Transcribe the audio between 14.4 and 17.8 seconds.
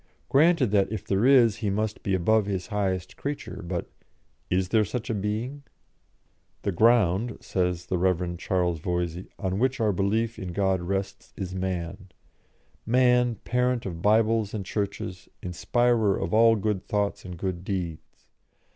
and Churches, inspirer of all good thoughts and good